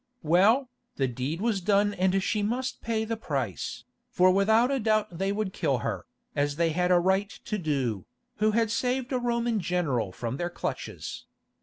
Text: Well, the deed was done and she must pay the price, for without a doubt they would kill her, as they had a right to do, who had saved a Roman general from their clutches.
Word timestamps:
Well, 0.23 0.67
the 0.95 1.07
deed 1.07 1.41
was 1.41 1.61
done 1.61 1.93
and 1.93 2.23
she 2.23 2.41
must 2.41 2.81
pay 2.81 3.05
the 3.05 3.15
price, 3.15 3.83
for 4.09 4.31
without 4.31 4.71
a 4.71 4.79
doubt 4.79 5.15
they 5.15 5.31
would 5.31 5.53
kill 5.53 5.77
her, 5.85 6.07
as 6.35 6.55
they 6.55 6.71
had 6.71 6.89
a 6.91 6.97
right 6.97 7.29
to 7.29 7.59
do, 7.59 8.07
who 8.37 8.49
had 8.49 8.71
saved 8.71 9.13
a 9.13 9.19
Roman 9.19 9.59
general 9.59 10.11
from 10.11 10.37
their 10.37 10.49
clutches. 10.49 11.25